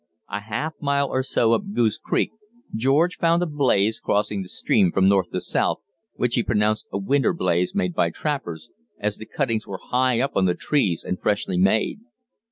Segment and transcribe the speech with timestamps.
[0.31, 2.31] A half mile or so up Goose Creek
[2.73, 5.85] George found a blaze crossing the stream from north to south,
[6.15, 10.31] which he pronounced a winter blaze made by trappers, as the cuttings were high up
[10.35, 11.99] on the trees and freshly made.